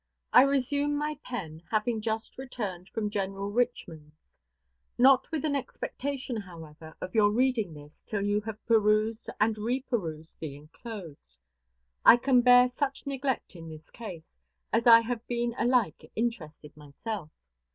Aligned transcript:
I 0.33 0.41
resume 0.41 0.95
my 0.95 1.19
pen, 1.23 1.61
having 1.69 2.01
just 2.01 2.39
returned 2.39 2.89
from 2.89 3.11
General 3.11 3.51
Richman's; 3.51 4.39
not 4.97 5.29
with 5.31 5.45
an 5.45 5.55
expectation, 5.55 6.37
however, 6.37 6.95
of 6.99 7.13
your 7.13 7.29
reading 7.29 7.71
this 7.75 8.01
till 8.01 8.23
you 8.23 8.41
have 8.41 8.65
perused 8.65 9.29
and 9.39 9.55
reperused 9.57 10.39
the 10.39 10.55
enclosed. 10.55 11.37
I 12.03 12.17
can 12.17 12.41
bear 12.41 12.67
such 12.75 13.05
neglect 13.05 13.55
in 13.55 13.69
this 13.69 13.91
case, 13.91 14.33
as 14.73 14.87
I 14.87 15.01
have 15.01 15.27
been 15.27 15.53
alike 15.59 16.11
interested 16.15 16.75
myself. 16.75 17.29